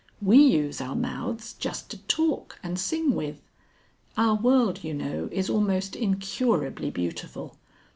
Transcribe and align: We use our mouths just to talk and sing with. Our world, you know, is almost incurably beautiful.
We 0.19 0.39
use 0.41 0.81
our 0.81 0.95
mouths 0.95 1.53
just 1.53 1.91
to 1.91 1.97
talk 1.99 2.57
and 2.63 2.79
sing 2.79 3.13
with. 3.13 3.39
Our 4.17 4.33
world, 4.33 4.83
you 4.83 4.95
know, 4.95 5.29
is 5.31 5.47
almost 5.47 5.95
incurably 5.95 6.89
beautiful. 6.89 7.55